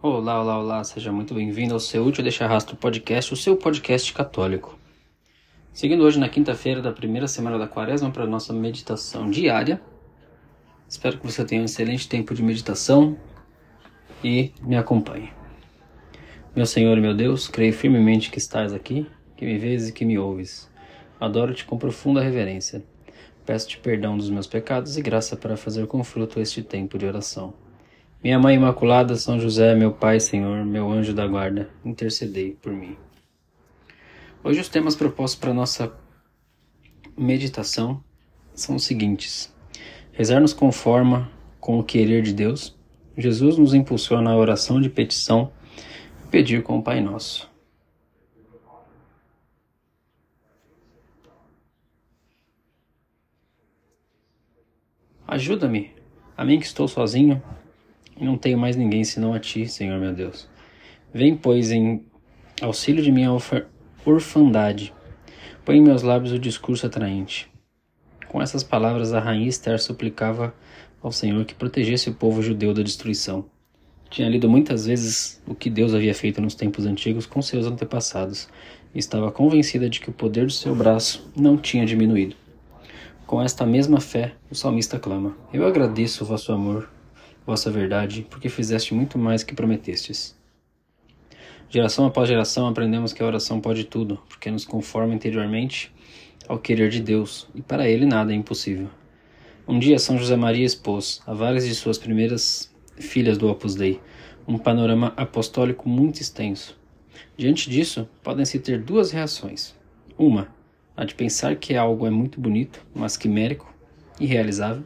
Olá, 0.00 0.40
olá, 0.40 0.58
olá, 0.60 0.84
seja 0.84 1.10
muito 1.10 1.34
bem-vindo 1.34 1.74
ao 1.74 1.80
seu 1.80 2.06
Útil 2.06 2.22
Deixa 2.22 2.46
Rastro 2.46 2.76
Podcast, 2.76 3.34
o 3.34 3.36
seu 3.36 3.56
podcast 3.56 4.14
católico. 4.14 4.78
Seguindo 5.72 6.04
hoje 6.04 6.20
na 6.20 6.28
quinta-feira 6.28 6.80
da 6.80 6.92
primeira 6.92 7.26
semana 7.26 7.58
da 7.58 7.66
quaresma 7.66 8.08
para 8.08 8.22
a 8.22 8.26
nossa 8.26 8.52
meditação 8.52 9.28
diária. 9.28 9.82
Espero 10.88 11.18
que 11.18 11.26
você 11.26 11.44
tenha 11.44 11.62
um 11.62 11.64
excelente 11.64 12.08
tempo 12.08 12.32
de 12.32 12.44
meditação 12.44 13.18
e 14.22 14.52
me 14.62 14.76
acompanhe. 14.76 15.32
Meu 16.54 16.64
Senhor 16.64 16.96
e 16.96 17.00
meu 17.00 17.12
Deus, 17.12 17.48
creio 17.48 17.72
firmemente 17.72 18.30
que 18.30 18.38
estás 18.38 18.72
aqui, 18.72 19.04
que 19.36 19.44
me 19.44 19.58
vês 19.58 19.88
e 19.88 19.92
que 19.92 20.04
me 20.04 20.16
ouves. 20.16 20.70
Adoro-te 21.18 21.64
com 21.64 21.76
profunda 21.76 22.22
reverência. 22.22 22.84
Peço-te 23.44 23.78
perdão 23.78 24.16
dos 24.16 24.30
meus 24.30 24.46
pecados 24.46 24.96
e 24.96 25.02
graça 25.02 25.36
para 25.36 25.56
fazer 25.56 25.88
com 25.88 26.04
fruto 26.04 26.38
este 26.38 26.62
tempo 26.62 26.96
de 26.96 27.04
oração. 27.04 27.52
Minha 28.20 28.36
Mãe 28.36 28.56
Imaculada, 28.56 29.14
São 29.14 29.38
José, 29.38 29.76
meu 29.76 29.92
Pai, 29.92 30.18
Senhor, 30.18 30.64
meu 30.64 30.90
anjo 30.90 31.14
da 31.14 31.24
guarda, 31.24 31.70
intercedei 31.84 32.50
por 32.60 32.72
mim. 32.72 32.96
Hoje 34.42 34.58
os 34.58 34.68
temas 34.68 34.96
propostos 34.96 35.38
para 35.38 35.54
nossa 35.54 35.96
meditação 37.16 38.02
são 38.52 38.74
os 38.74 38.84
seguintes: 38.84 39.54
rezar 40.10 40.40
nos 40.40 40.52
conforma 40.52 41.30
com 41.60 41.78
o 41.78 41.84
querer 41.84 42.22
de 42.22 42.32
Deus. 42.32 42.76
Jesus 43.16 43.56
nos 43.56 43.72
impulsiona 43.72 44.32
a 44.32 44.36
oração 44.36 44.80
de 44.80 44.90
petição 44.90 45.52
e 46.24 46.28
pedir 46.28 46.64
com 46.64 46.78
o 46.78 46.82
Pai 46.82 47.00
Nosso. 47.00 47.48
Ajuda-me, 55.24 55.94
a 56.36 56.44
mim 56.44 56.58
que 56.58 56.66
estou 56.66 56.88
sozinho, 56.88 57.40
não 58.20 58.36
tenho 58.36 58.58
mais 58.58 58.76
ninguém 58.76 59.04
senão 59.04 59.32
a 59.32 59.38
ti, 59.38 59.66
Senhor 59.68 59.98
meu 59.98 60.12
Deus. 60.12 60.48
Vem, 61.12 61.36
pois, 61.36 61.70
em 61.70 62.04
auxílio 62.60 63.02
de 63.02 63.12
minha 63.12 63.30
orfandade. 64.04 64.92
Põe 65.64 65.76
em 65.76 65.82
meus 65.82 66.02
lábios 66.02 66.32
o 66.32 66.38
discurso 66.38 66.86
atraente. 66.86 67.50
Com 68.28 68.42
essas 68.42 68.62
palavras, 68.62 69.12
a 69.12 69.20
rainha 69.20 69.48
Esther 69.48 69.80
suplicava 69.80 70.54
ao 71.02 71.12
Senhor 71.12 71.44
que 71.44 71.54
protegesse 71.54 72.10
o 72.10 72.14
povo 72.14 72.42
judeu 72.42 72.74
da 72.74 72.82
destruição. 72.82 73.46
Tinha 74.10 74.28
lido 74.28 74.48
muitas 74.48 74.86
vezes 74.86 75.42
o 75.46 75.54
que 75.54 75.68
Deus 75.68 75.94
havia 75.94 76.14
feito 76.14 76.40
nos 76.40 76.54
tempos 76.54 76.86
antigos 76.86 77.26
com 77.26 77.42
seus 77.42 77.66
antepassados 77.66 78.48
e 78.94 78.98
estava 78.98 79.30
convencida 79.30 79.88
de 79.88 80.00
que 80.00 80.10
o 80.10 80.12
poder 80.12 80.46
do 80.46 80.52
seu 80.52 80.74
braço 80.74 81.30
não 81.36 81.56
tinha 81.56 81.84
diminuído. 81.84 82.34
Com 83.26 83.42
esta 83.42 83.66
mesma 83.66 84.00
fé, 84.00 84.32
o 84.50 84.54
salmista 84.54 84.98
clama: 84.98 85.36
Eu 85.52 85.66
agradeço 85.66 86.24
o 86.24 86.26
vosso 86.26 86.50
amor, 86.52 86.88
vossa 87.48 87.70
verdade, 87.70 88.26
porque 88.28 88.50
fizeste 88.50 88.92
muito 88.92 89.18
mais 89.18 89.42
que 89.42 89.54
prometestes. 89.54 90.36
Geração 91.70 92.04
após 92.04 92.28
geração 92.28 92.66
aprendemos 92.66 93.14
que 93.14 93.22
a 93.22 93.26
oração 93.26 93.58
pode 93.58 93.84
tudo, 93.84 94.20
porque 94.28 94.50
nos 94.50 94.66
conforma 94.66 95.14
interiormente 95.14 95.90
ao 96.46 96.58
querer 96.58 96.90
de 96.90 97.00
Deus, 97.00 97.48
e 97.54 97.62
para 97.62 97.88
ele 97.88 98.04
nada 98.04 98.34
é 98.34 98.36
impossível. 98.36 98.90
Um 99.66 99.78
dia 99.78 99.98
São 99.98 100.18
José 100.18 100.36
Maria 100.36 100.66
expôs 100.66 101.22
a 101.26 101.32
várias 101.32 101.66
de 101.66 101.74
suas 101.74 101.96
primeiras 101.96 102.70
filhas 102.98 103.38
do 103.38 103.48
Opus 103.48 103.74
Dei 103.74 103.98
um 104.46 104.58
panorama 104.58 105.14
apostólico 105.16 105.88
muito 105.88 106.20
extenso. 106.20 106.78
Diante 107.34 107.70
disso, 107.70 108.06
podem-se 108.22 108.58
ter 108.58 108.78
duas 108.78 109.10
reações. 109.10 109.74
Uma, 110.18 110.48
a 110.94 111.02
de 111.02 111.14
pensar 111.14 111.56
que 111.56 111.74
algo 111.74 112.06
é 112.06 112.10
muito 112.10 112.38
bonito, 112.38 112.84
mas 112.94 113.16
quimérico, 113.16 113.74
irrealizável, 114.20 114.84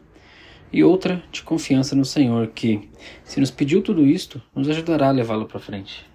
e 0.72 0.82
outra 0.82 1.22
de 1.30 1.42
confiança 1.42 1.94
no 1.94 2.04
Senhor, 2.04 2.48
que, 2.48 2.88
se 3.24 3.38
nos 3.38 3.50
pediu 3.50 3.82
tudo 3.82 4.06
isto, 4.06 4.40
nos 4.54 4.70
ajudará 4.70 5.08
a 5.08 5.12
levá-lo 5.12 5.44
para 5.44 5.60
frente. 5.60 6.06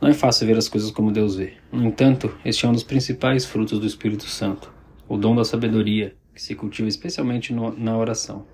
Não 0.00 0.08
é 0.08 0.14
fácil 0.14 0.46
ver 0.46 0.56
as 0.56 0.68
coisas 0.68 0.90
como 0.90 1.10
Deus 1.10 1.34
vê. 1.34 1.54
No 1.72 1.84
entanto, 1.84 2.32
este 2.44 2.64
é 2.64 2.68
um 2.68 2.72
dos 2.72 2.84
principais 2.84 3.44
frutos 3.44 3.80
do 3.80 3.86
Espírito 3.86 4.26
Santo, 4.26 4.72
o 5.08 5.16
dom 5.16 5.34
da 5.34 5.44
sabedoria, 5.44 6.14
que 6.32 6.40
se 6.40 6.54
cultiva 6.54 6.88
especialmente 6.88 7.52
no, 7.52 7.76
na 7.76 7.96
oração. 7.96 8.46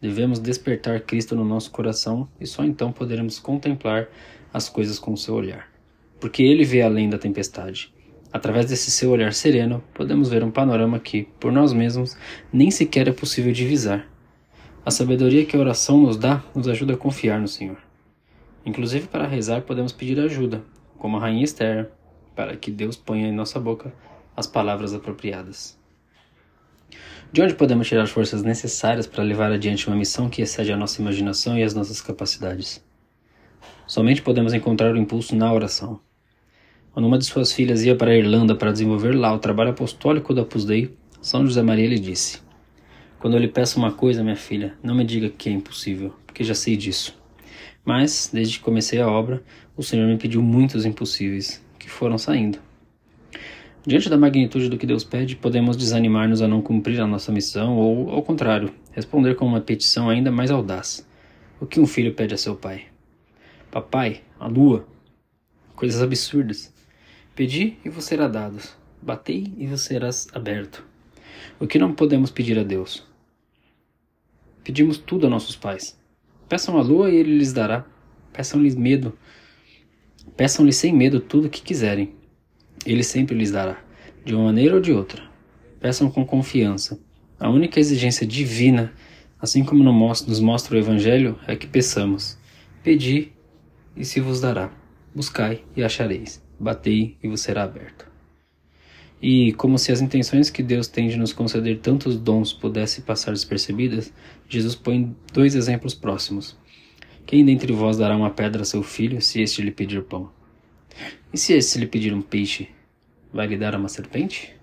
Devemos 0.00 0.40
despertar 0.40 1.00
Cristo 1.00 1.36
no 1.36 1.44
nosso 1.44 1.70
coração 1.70 2.28
e 2.40 2.46
só 2.46 2.64
então 2.64 2.92
poderemos 2.92 3.38
contemplar 3.38 4.08
as 4.52 4.68
coisas 4.68 4.98
com 4.98 5.12
o 5.12 5.16
seu 5.16 5.34
olhar. 5.34 5.68
Porque 6.20 6.42
ele 6.42 6.64
vê 6.64 6.82
além 6.82 7.08
da 7.08 7.18
tempestade. 7.18 7.92
Através 8.32 8.66
desse 8.66 8.90
seu 8.90 9.10
olhar 9.10 9.32
sereno, 9.32 9.82
podemos 9.94 10.28
ver 10.28 10.42
um 10.42 10.50
panorama 10.50 10.98
que, 10.98 11.28
por 11.38 11.52
nós 11.52 11.72
mesmos, 11.72 12.16
nem 12.52 12.70
sequer 12.70 13.06
é 13.06 13.12
possível 13.12 13.52
divisar 13.52 14.13
a 14.84 14.90
sabedoria 14.90 15.46
que 15.46 15.56
a 15.56 15.60
oração 15.60 15.98
nos 15.98 16.18
dá 16.18 16.42
nos 16.54 16.68
ajuda 16.68 16.92
a 16.92 16.96
confiar 16.96 17.40
no 17.40 17.48
Senhor. 17.48 17.78
Inclusive, 18.66 19.08
para 19.08 19.26
rezar, 19.26 19.62
podemos 19.62 19.92
pedir 19.92 20.20
ajuda, 20.20 20.62
como 20.98 21.16
a 21.16 21.20
rainha 21.20 21.42
Esther, 21.42 21.90
para 22.36 22.54
que 22.56 22.70
Deus 22.70 22.94
ponha 22.94 23.28
em 23.28 23.32
nossa 23.32 23.58
boca 23.58 23.92
as 24.36 24.46
palavras 24.46 24.92
apropriadas. 24.92 25.78
De 27.32 27.40
onde 27.40 27.54
podemos 27.54 27.88
tirar 27.88 28.02
as 28.02 28.10
forças 28.10 28.42
necessárias 28.42 29.06
para 29.06 29.24
levar 29.24 29.50
adiante 29.50 29.88
uma 29.88 29.96
missão 29.96 30.28
que 30.28 30.42
excede 30.42 30.72
a 30.72 30.76
nossa 30.76 31.00
imaginação 31.00 31.58
e 31.58 31.62
as 31.62 31.74
nossas 31.74 32.00
capacidades? 32.00 32.84
Somente 33.86 34.22
podemos 34.22 34.52
encontrar 34.52 34.94
o 34.94 34.98
impulso 34.98 35.34
na 35.34 35.52
oração. 35.52 35.98
Quando 36.92 37.06
uma 37.06 37.18
de 37.18 37.24
suas 37.24 37.52
filhas 37.52 37.82
ia 37.82 37.96
para 37.96 38.10
a 38.10 38.16
Irlanda 38.16 38.54
para 38.54 38.70
desenvolver 38.70 39.12
lá 39.12 39.32
o 39.32 39.38
trabalho 39.38 39.70
apostólico 39.70 40.34
da 40.34 40.42
Opus 40.42 40.64
Dei, 40.64 40.96
São 41.20 41.44
José 41.44 41.62
Maria 41.62 41.88
lhe 41.88 41.98
disse: 41.98 42.43
quando 43.24 43.38
eu 43.38 43.40
lhe 43.40 43.48
peço 43.48 43.78
uma 43.78 43.90
coisa, 43.90 44.22
minha 44.22 44.36
filha, 44.36 44.74
não 44.82 44.94
me 44.94 45.02
diga 45.02 45.30
que 45.30 45.48
é 45.48 45.52
impossível, 45.52 46.12
porque 46.26 46.44
já 46.44 46.54
sei 46.54 46.76
disso. 46.76 47.18
Mas, 47.82 48.28
desde 48.30 48.58
que 48.58 48.64
comecei 48.66 49.00
a 49.00 49.08
obra, 49.08 49.42
o 49.74 49.82
Senhor 49.82 50.06
me 50.06 50.18
pediu 50.18 50.42
muitos 50.42 50.84
impossíveis, 50.84 51.64
que 51.78 51.88
foram 51.88 52.18
saindo. 52.18 52.58
Diante 53.86 54.10
da 54.10 54.18
magnitude 54.18 54.68
do 54.68 54.76
que 54.76 54.84
Deus 54.84 55.04
pede, 55.04 55.36
podemos 55.36 55.74
desanimar-nos 55.74 56.42
a 56.42 56.48
não 56.48 56.60
cumprir 56.60 57.00
a 57.00 57.06
nossa 57.06 57.32
missão 57.32 57.78
ou, 57.78 58.10
ao 58.10 58.22
contrário, 58.22 58.70
responder 58.92 59.36
com 59.36 59.46
uma 59.46 59.62
petição 59.62 60.10
ainda 60.10 60.30
mais 60.30 60.50
audaz. 60.50 61.08
O 61.58 61.64
que 61.64 61.80
um 61.80 61.86
filho 61.86 62.12
pede 62.12 62.34
a 62.34 62.36
seu 62.36 62.54
pai? 62.54 62.82
Papai, 63.70 64.20
a 64.38 64.46
lua. 64.46 64.86
Coisas 65.74 66.02
absurdas. 66.02 66.74
Pedi 67.34 67.78
e 67.82 67.88
vos 67.88 68.04
será 68.04 68.28
dado. 68.28 68.58
Batei 69.00 69.50
e 69.56 69.66
vos 69.66 69.80
serás 69.80 70.28
aberto. 70.34 70.84
O 71.58 71.66
que 71.66 71.78
não 71.78 71.94
podemos 71.94 72.30
pedir 72.30 72.58
a 72.58 72.62
Deus? 72.62 73.13
Pedimos 74.64 74.96
tudo 74.96 75.26
a 75.26 75.30
nossos 75.30 75.54
pais. 75.54 75.96
Peçam 76.48 76.78
a 76.78 76.82
lua 76.82 77.10
e 77.10 77.16
ele 77.16 77.36
lhes 77.36 77.52
dará. 77.52 77.84
Peçam-lhes 78.32 78.74
medo. 78.74 79.16
Peçam-lhe 80.36 80.72
sem 80.72 80.92
medo 80.92 81.20
tudo 81.20 81.46
o 81.46 81.50
que 81.50 81.60
quiserem. 81.60 82.14
Ele 82.86 83.04
sempre 83.04 83.36
lhes 83.36 83.50
dará, 83.50 83.78
de 84.24 84.34
uma 84.34 84.44
maneira 84.44 84.74
ou 84.74 84.80
de 84.80 84.92
outra. 84.92 85.22
Peçam 85.80 86.10
com 86.10 86.24
confiança. 86.24 86.98
A 87.38 87.50
única 87.50 87.78
exigência 87.78 88.26
divina, 88.26 88.92
assim 89.40 89.62
como 89.64 89.84
nos 89.84 90.40
mostra 90.40 90.74
o 90.74 90.78
Evangelho, 90.78 91.38
é 91.46 91.54
que 91.54 91.66
peçamos. 91.66 92.38
Pedi 92.82 93.32
e 93.94 94.04
se 94.04 94.18
vos 94.18 94.40
dará. 94.40 94.70
Buscai 95.14 95.62
e 95.76 95.84
achareis. 95.84 96.42
Batei 96.58 97.16
e 97.22 97.28
vos 97.28 97.40
será 97.40 97.64
aberto. 97.64 98.13
E 99.20 99.52
como 99.54 99.78
se 99.78 99.90
as 99.90 100.00
intenções 100.00 100.50
que 100.50 100.62
Deus 100.62 100.86
tem 100.86 101.08
de 101.08 101.16
nos 101.16 101.32
conceder 101.32 101.78
tantos 101.78 102.16
dons 102.16 102.52
pudessem 102.52 103.02
passar 103.02 103.32
despercebidas, 103.32 104.12
Jesus 104.48 104.74
põe 104.74 105.14
dois 105.32 105.54
exemplos 105.54 105.94
próximos. 105.94 106.56
Quem 107.26 107.44
dentre 107.44 107.72
vós 107.72 107.96
dará 107.96 108.16
uma 108.16 108.30
pedra 108.30 108.62
a 108.62 108.64
seu 108.66 108.82
filho, 108.82 109.20
se 109.22 109.40
este 109.40 109.62
lhe 109.62 109.70
pedir 109.70 110.02
pão? 110.02 110.30
E 111.32 111.38
se 111.38 111.54
este 111.54 111.78
lhe 111.78 111.86
pedir 111.86 112.12
um 112.12 112.20
peixe, 112.20 112.68
vai 113.32 113.46
lhe 113.46 113.56
dar 113.56 113.74
uma 113.74 113.88
serpente? 113.88 114.54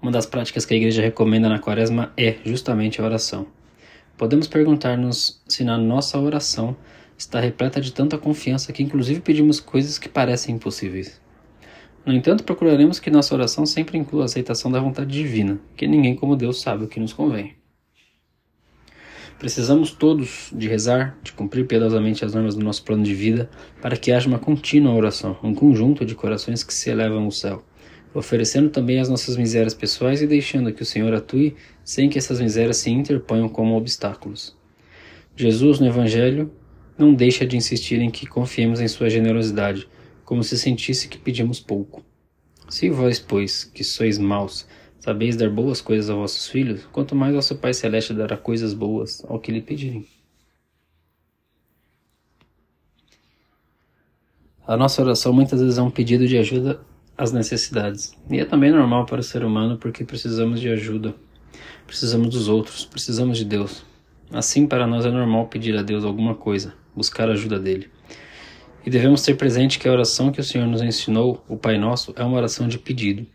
Uma 0.00 0.10
das 0.10 0.24
práticas 0.24 0.64
que 0.64 0.72
a 0.72 0.76
igreja 0.76 1.02
recomenda 1.02 1.48
na 1.48 1.58
quaresma 1.58 2.12
é 2.16 2.38
justamente 2.44 3.00
a 3.00 3.04
oração. 3.04 3.46
Podemos 4.16 4.46
perguntar-nos 4.46 5.42
se 5.46 5.62
na 5.62 5.76
nossa 5.76 6.18
oração 6.18 6.74
está 7.16 7.38
repleta 7.38 7.80
de 7.80 7.92
tanta 7.92 8.16
confiança 8.16 8.72
que 8.72 8.82
inclusive 8.82 9.20
pedimos 9.20 9.60
coisas 9.60 9.98
que 9.98 10.08
parecem 10.08 10.54
impossíveis. 10.54 11.20
No 12.04 12.14
entanto, 12.14 12.44
procuraremos 12.44 12.98
que 12.98 13.10
nossa 13.10 13.34
oração 13.34 13.66
sempre 13.66 13.98
inclua 13.98 14.22
a 14.22 14.24
aceitação 14.24 14.70
da 14.72 14.80
vontade 14.80 15.12
divina, 15.12 15.60
que 15.76 15.86
ninguém 15.86 16.16
como 16.16 16.34
Deus 16.34 16.60
sabe 16.60 16.84
o 16.84 16.88
que 16.88 16.98
nos 16.98 17.12
convém. 17.12 17.54
Precisamos 19.38 19.90
todos 19.90 20.50
de 20.52 20.68
rezar, 20.68 21.16
de 21.22 21.32
cumprir 21.32 21.66
piedosamente 21.66 22.24
as 22.24 22.34
normas 22.34 22.54
do 22.54 22.64
nosso 22.64 22.84
plano 22.84 23.02
de 23.02 23.14
vida, 23.14 23.50
para 23.80 23.96
que 23.96 24.12
haja 24.12 24.28
uma 24.28 24.38
contínua 24.38 24.94
oração, 24.94 25.36
um 25.42 25.54
conjunto 25.54 26.04
de 26.04 26.14
corações 26.14 26.62
que 26.62 26.74
se 26.74 26.90
elevam 26.90 27.24
ao 27.24 27.30
céu, 27.30 27.64
oferecendo 28.14 28.70
também 28.70 29.00
as 29.00 29.08
nossas 29.08 29.36
misérias 29.36 29.72
pessoais 29.72 30.20
e 30.20 30.26
deixando 30.26 30.72
que 30.72 30.82
o 30.82 30.86
Senhor 30.86 31.14
atue 31.14 31.54
sem 31.84 32.08
que 32.08 32.18
essas 32.18 32.40
misérias 32.40 32.78
se 32.78 32.90
interponham 32.90 33.48
como 33.48 33.76
obstáculos. 33.76 34.56
Jesus, 35.36 35.78
no 35.78 35.86
Evangelho, 35.86 36.50
não 36.98 37.14
deixa 37.14 37.46
de 37.46 37.56
insistir 37.56 37.98
em 38.00 38.10
que 38.10 38.26
confiemos 38.26 38.78
em 38.78 38.88
Sua 38.88 39.08
generosidade 39.08 39.88
como 40.30 40.44
se 40.44 40.56
sentisse 40.56 41.08
que 41.08 41.18
pedimos 41.18 41.58
pouco. 41.58 42.04
Se 42.68 42.88
vós, 42.88 43.18
pois, 43.18 43.64
que 43.64 43.82
sois 43.82 44.16
maus, 44.16 44.64
sabeis 45.00 45.34
dar 45.34 45.50
boas 45.50 45.80
coisas 45.80 46.08
a 46.08 46.14
vossos 46.14 46.46
filhos, 46.46 46.86
quanto 46.92 47.16
mais 47.16 47.34
vosso 47.34 47.56
Pai 47.56 47.74
Celeste 47.74 48.14
dará 48.14 48.36
coisas 48.36 48.72
boas 48.72 49.24
ao 49.24 49.40
que 49.40 49.50
lhe 49.50 49.60
pedirem. 49.60 50.06
A 54.64 54.76
nossa 54.76 55.02
oração 55.02 55.32
muitas 55.32 55.60
vezes 55.60 55.78
é 55.78 55.82
um 55.82 55.90
pedido 55.90 56.28
de 56.28 56.38
ajuda 56.38 56.80
às 57.18 57.32
necessidades. 57.32 58.16
E 58.30 58.38
é 58.38 58.44
também 58.44 58.70
normal 58.70 59.06
para 59.06 59.18
o 59.18 59.24
ser 59.24 59.44
humano 59.44 59.78
porque 59.78 60.04
precisamos 60.04 60.60
de 60.60 60.68
ajuda. 60.68 61.12
Precisamos 61.88 62.28
dos 62.28 62.46
outros, 62.46 62.84
precisamos 62.84 63.36
de 63.36 63.44
Deus. 63.44 63.84
Assim, 64.30 64.64
para 64.64 64.86
nós 64.86 65.04
é 65.04 65.10
normal 65.10 65.48
pedir 65.48 65.76
a 65.76 65.82
Deus 65.82 66.04
alguma 66.04 66.36
coisa, 66.36 66.72
buscar 66.94 67.28
a 67.28 67.32
ajuda 67.32 67.58
dele. 67.58 67.90
E 68.84 68.90
devemos 68.90 69.22
ter 69.22 69.34
presente 69.34 69.78
que 69.78 69.88
a 69.88 69.92
oração 69.92 70.32
que 70.32 70.40
o 70.40 70.44
Senhor 70.44 70.66
nos 70.66 70.80
ensinou, 70.80 71.44
o 71.48 71.56
Pai 71.56 71.76
Nosso, 71.76 72.14
é 72.16 72.24
uma 72.24 72.36
oração 72.36 72.66
de 72.66 72.78
pedido. 72.78 73.26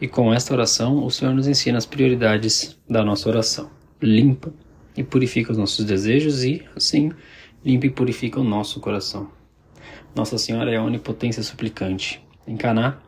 E 0.00 0.06
com 0.06 0.32
esta 0.32 0.54
oração, 0.54 1.04
o 1.04 1.10
Senhor 1.10 1.34
nos 1.34 1.48
ensina 1.48 1.78
as 1.78 1.86
prioridades 1.86 2.78
da 2.88 3.04
nossa 3.04 3.28
oração. 3.28 3.70
Limpa 4.00 4.52
e 4.96 5.02
purifica 5.02 5.50
os 5.50 5.58
nossos 5.58 5.84
desejos 5.84 6.44
e, 6.44 6.64
assim, 6.76 7.10
limpa 7.64 7.86
e 7.86 7.90
purifica 7.90 8.38
o 8.38 8.44
nosso 8.44 8.78
coração. 8.78 9.28
Nossa 10.14 10.38
Senhora 10.38 10.70
é 10.70 10.76
a 10.76 10.82
onipotência 10.82 11.42
suplicante. 11.42 12.22
Em 12.46 12.56
Caná, 12.56 12.98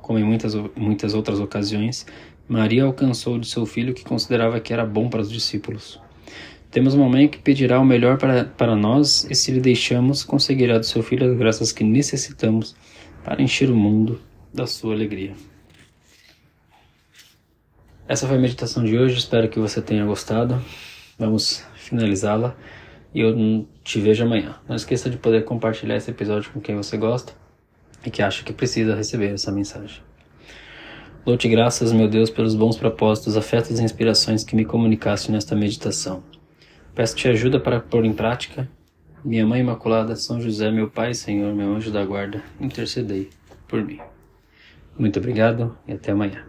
como 0.00 0.18
em 0.18 0.24
muitas, 0.24 0.54
muitas 0.76 1.14
outras 1.14 1.40
ocasiões, 1.40 2.06
Maria 2.48 2.84
alcançou 2.84 3.38
de 3.38 3.46
seu 3.46 3.66
filho 3.66 3.92
que 3.92 4.04
considerava 4.04 4.58
que 4.60 4.72
era 4.72 4.86
bom 4.86 5.08
para 5.08 5.20
os 5.20 5.30
discípulos. 5.30 6.00
Temos 6.70 6.92
uma 6.92 7.08
mãe 7.08 7.28
que 7.28 7.38
pedirá 7.38 7.80
o 7.80 7.84
melhor 7.84 8.18
para, 8.18 8.44
para 8.44 8.76
nós 8.76 9.24
e, 9.30 9.34
se 9.34 9.50
lhe 9.50 9.60
deixamos, 9.60 10.22
conseguirá 10.22 10.78
do 10.78 10.84
seu 10.84 11.02
filho 11.02 11.30
as 11.30 11.38
graças 11.38 11.72
que 11.72 11.82
necessitamos 11.82 12.76
para 13.24 13.42
encher 13.42 13.70
o 13.70 13.76
mundo 13.76 14.20
da 14.52 14.66
sua 14.66 14.92
alegria. 14.94 15.34
Essa 18.06 18.26
foi 18.26 18.36
a 18.36 18.40
meditação 18.40 18.84
de 18.84 18.98
hoje, 18.98 19.18
espero 19.18 19.48
que 19.48 19.58
você 19.58 19.80
tenha 19.80 20.04
gostado. 20.04 20.62
Vamos 21.18 21.64
finalizá-la 21.74 22.56
e 23.14 23.20
eu 23.20 23.66
te 23.82 24.00
vejo 24.00 24.24
amanhã. 24.24 24.56
Não 24.68 24.76
esqueça 24.76 25.08
de 25.10 25.16
poder 25.16 25.44
compartilhar 25.44 25.96
esse 25.96 26.10
episódio 26.10 26.50
com 26.52 26.60
quem 26.60 26.76
você 26.76 26.96
gosta 26.96 27.32
e 28.04 28.10
que 28.10 28.22
acha 28.22 28.44
que 28.44 28.52
precisa 28.52 28.94
receber 28.94 29.32
essa 29.32 29.50
mensagem. 29.50 30.02
Dou-te 31.24 31.48
graças, 31.48 31.92
meu 31.92 32.08
Deus, 32.08 32.30
pelos 32.30 32.54
bons 32.54 32.76
propósitos, 32.76 33.36
afetos 33.36 33.78
e 33.78 33.82
inspirações 33.82 34.44
que 34.44 34.56
me 34.56 34.64
comunicaste 34.64 35.30
nesta 35.30 35.54
meditação. 35.54 36.22
Peço-te 36.98 37.28
ajuda 37.28 37.60
para 37.60 37.78
pôr 37.78 38.04
em 38.04 38.12
prática. 38.12 38.68
Minha 39.24 39.46
Mãe 39.46 39.60
Imaculada, 39.60 40.16
São 40.16 40.40
José, 40.40 40.68
meu 40.68 40.90
Pai, 40.90 41.14
Senhor, 41.14 41.54
meu 41.54 41.72
anjo 41.72 41.92
da 41.92 42.04
guarda, 42.04 42.42
intercedei 42.60 43.30
por 43.68 43.80
mim. 43.84 44.00
Muito 44.98 45.16
obrigado 45.20 45.78
e 45.86 45.92
até 45.92 46.10
amanhã. 46.10 46.44